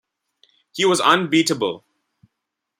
He 0.73 0.83
was 0.83 0.99
unbeatable. 0.99 1.83